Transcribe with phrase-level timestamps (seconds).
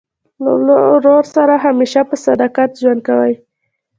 [0.69, 3.33] له ورور سره همېشه په صداقت ژوند کوئ!